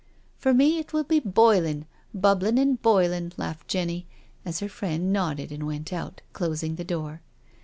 [0.39, 4.07] .""For me it will be boiling— bubbling and boiling," laughed Jenny,
[4.43, 7.21] as her friend nodded and went out, closing the door.